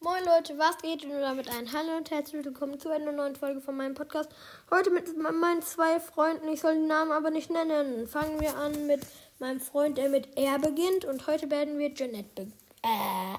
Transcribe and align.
Moin 0.00 0.24
Leute, 0.24 0.56
was 0.56 0.78
geht? 0.78 1.04
Und 1.04 1.10
damit 1.10 1.50
ein 1.50 1.72
Hallo 1.72 1.96
und 1.96 2.12
herzlich 2.12 2.44
willkommen 2.44 2.78
zu 2.78 2.88
einer 2.88 3.10
neuen 3.10 3.34
Folge 3.34 3.60
von 3.60 3.76
meinem 3.76 3.94
Podcast. 3.94 4.30
Heute 4.70 4.90
mit 4.90 5.16
meinen 5.16 5.60
zwei 5.62 5.98
Freunden, 5.98 6.46
ich 6.46 6.60
soll 6.60 6.76
die 6.76 6.86
Namen 6.86 7.10
aber 7.10 7.30
nicht 7.30 7.50
nennen. 7.50 8.06
Fangen 8.06 8.38
wir 8.40 8.56
an 8.56 8.86
mit 8.86 9.00
meinem 9.40 9.58
Freund, 9.60 9.98
der 9.98 10.08
mit 10.08 10.38
R 10.38 10.60
beginnt. 10.60 11.04
Und 11.04 11.26
heute 11.26 11.50
werden 11.50 11.80
wir 11.80 11.92
Jeanette 11.92 12.28
be 12.32 12.52
äh, 12.84 13.38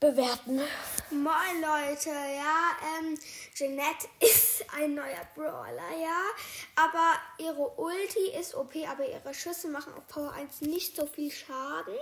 bewerten. 0.00 0.62
Moin 1.10 1.60
Leute, 1.60 2.08
ja, 2.08 2.70
ähm, 2.98 3.18
Jeanette 3.54 4.08
ist 4.20 4.64
ein 4.74 4.94
neuer 4.94 5.28
Brawler, 5.34 5.98
ja, 6.00 6.22
aber 6.76 7.12
ihre 7.36 7.78
Ulti 7.78 8.30
ist 8.40 8.54
OP, 8.54 8.74
aber 8.88 9.06
ihre 9.06 9.34
Schüsse 9.34 9.68
machen 9.68 9.92
auf 9.92 10.06
Power 10.06 10.32
1 10.32 10.62
nicht 10.62 10.96
so 10.96 11.04
viel 11.04 11.30
Schaden. 11.30 11.98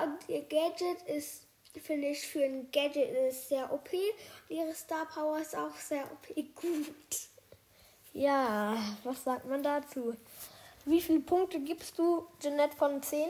Und 0.00 0.28
ihr 0.28 0.42
Gadget 0.42 1.02
ist, 1.08 1.48
finde 1.80 2.08
ich, 2.08 2.26
für 2.26 2.44
ein 2.44 2.70
Gadget 2.70 3.10
ist 3.28 3.48
sehr 3.48 3.72
OP. 3.72 3.92
Und 3.92 4.56
ihre 4.56 4.74
Star 4.74 5.06
Power 5.06 5.38
ist 5.38 5.56
auch 5.56 5.74
sehr 5.76 6.04
OP 6.04 6.34
gut. 6.54 7.28
Ja, 8.12 8.76
was 9.02 9.24
sagt 9.24 9.46
man 9.46 9.62
dazu? 9.62 10.14
Wie 10.84 11.00
viele 11.00 11.20
Punkte 11.20 11.60
gibst 11.60 11.98
du 11.98 12.26
Jeanette 12.40 12.76
von 12.76 13.02
10? 13.02 13.28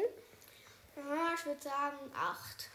Ja, 0.97 1.35
ich 1.35 1.47
würde 1.47 1.63
sagen 1.63 1.97
8. 2.15 2.71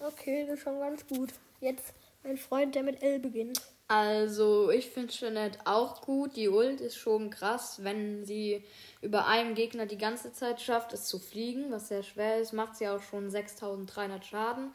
Okay, 0.00 0.46
das 0.46 0.58
ist 0.58 0.62
schon 0.62 0.80
ganz 0.80 1.06
gut. 1.06 1.30
Jetzt 1.60 1.94
mein 2.22 2.38
Freund, 2.38 2.74
der 2.74 2.82
mit 2.82 3.02
L 3.02 3.20
beginnt. 3.20 3.60
Also, 3.86 4.70
ich 4.70 4.88
finde 4.90 5.12
Jeanette 5.12 5.58
auch 5.66 6.00
gut. 6.00 6.36
Die 6.36 6.48
Ult 6.48 6.80
ist 6.80 6.96
schon 6.96 7.30
krass, 7.30 7.84
wenn 7.84 8.24
sie 8.24 8.64
über 9.02 9.26
einem 9.26 9.54
Gegner 9.54 9.84
die 9.86 9.98
ganze 9.98 10.32
Zeit 10.32 10.60
schafft, 10.60 10.94
es 10.94 11.04
zu 11.04 11.18
fliegen, 11.18 11.70
was 11.70 11.88
sehr 11.88 12.02
schwer 12.02 12.38
ist. 12.38 12.52
Macht 12.54 12.76
sie 12.76 12.88
auch 12.88 13.02
schon 13.02 13.30
6300 13.30 14.24
Schaden. 14.24 14.74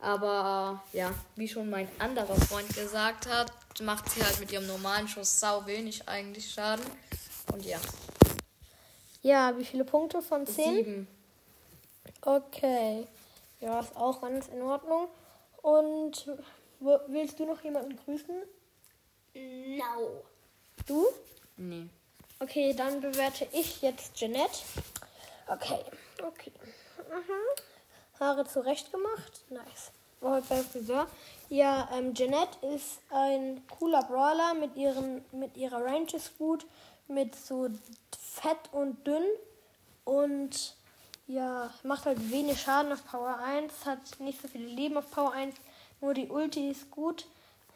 Aber 0.00 0.82
ja, 0.92 1.12
wie 1.36 1.48
schon 1.48 1.70
mein 1.70 1.88
anderer 1.98 2.36
Freund 2.36 2.68
gesagt 2.74 3.26
hat, 3.26 3.52
macht 3.80 4.08
sie 4.10 4.22
halt 4.22 4.38
mit 4.38 4.52
ihrem 4.52 4.66
normalen 4.66 5.08
Schuss 5.08 5.40
sau 5.40 5.66
wenig 5.66 6.08
eigentlich 6.08 6.50
Schaden. 6.50 6.84
Und 7.52 7.64
ja. 7.64 7.78
Ja, 9.22 9.58
wie 9.58 9.64
viele 9.64 9.84
Punkte 9.84 10.22
von 10.22 10.46
10? 10.46 10.76
Sieben. 10.76 11.08
Okay. 12.22 13.06
Ja, 13.60 13.80
ist 13.80 13.96
auch 13.96 14.20
ganz 14.20 14.46
in 14.48 14.62
Ordnung. 14.62 15.08
Und 15.62 16.30
willst 17.08 17.40
du 17.40 17.46
noch 17.46 17.62
jemanden 17.64 17.96
grüßen? 17.96 18.36
No. 19.34 20.22
Du? 20.86 21.06
Nee. 21.56 21.88
Okay, 22.38 22.72
dann 22.72 23.00
bewerte 23.00 23.48
ich 23.52 23.82
jetzt 23.82 24.14
Jeanette. 24.14 24.60
Okay, 25.48 25.80
okay. 26.24 26.52
Mhm. 27.10 27.62
Haare 28.20 28.46
zurecht 28.46 28.90
gemacht. 28.92 29.44
Nice. 29.50 29.92
War 30.20 30.36
heute 30.36 30.46
beim 30.48 30.64
Friseur. 30.64 31.06
Ja, 31.48 31.88
ähm, 31.92 32.14
Jeanette 32.14 32.66
ist 32.74 32.98
ein 33.10 33.62
cooler 33.78 34.02
Brawler 34.02 34.54
mit, 34.54 34.76
ihren, 34.76 35.24
mit 35.32 35.56
ihrer 35.56 35.84
Range 35.84 36.08
ist 36.12 36.36
gut, 36.38 36.66
mit 37.06 37.36
so 37.36 37.68
fett 38.34 38.58
und 38.72 39.06
dünn 39.06 39.24
und 40.04 40.74
ja, 41.26 41.70
macht 41.82 42.06
halt 42.06 42.30
wenig 42.30 42.60
Schaden 42.60 42.92
auf 42.92 43.04
Power 43.06 43.38
1, 43.38 43.84
hat 43.84 43.98
nicht 44.18 44.40
so 44.40 44.48
viele 44.48 44.66
Leben 44.66 44.96
auf 44.96 45.10
Power 45.10 45.32
1, 45.32 45.54
nur 46.00 46.14
die 46.14 46.28
Ulti 46.28 46.70
ist 46.70 46.90
gut. 46.90 47.26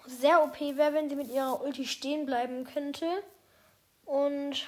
Sehr 0.06 0.42
OP 0.42 0.58
wäre, 0.60 0.94
wenn 0.94 1.08
sie 1.08 1.16
mit 1.16 1.30
ihrer 1.30 1.62
Ulti 1.62 1.86
stehen 1.86 2.26
bleiben 2.26 2.64
könnte. 2.64 3.06
Und. 4.04 4.66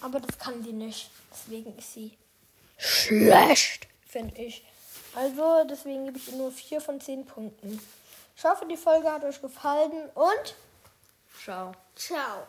Aber 0.00 0.20
das 0.20 0.38
kann 0.38 0.62
sie 0.62 0.72
nicht. 0.72 1.10
Deswegen 1.32 1.76
ist 1.76 1.94
sie 1.94 2.12
schlecht, 2.76 3.88
finde 4.14 4.40
ich. 4.40 4.64
Also, 5.16 5.64
deswegen 5.68 6.06
gebe 6.06 6.18
ich 6.18 6.30
ihr 6.30 6.38
nur 6.38 6.52
4 6.52 6.80
von 6.80 7.00
10 7.00 7.26
Punkten. 7.26 7.80
Ich 8.36 8.44
hoffe, 8.44 8.64
die 8.66 8.76
Folge 8.76 9.10
hat 9.10 9.24
euch 9.24 9.40
gefallen 9.40 10.08
und. 10.14 10.54
Ciao. 11.42 11.72
Ciao. 11.96 12.46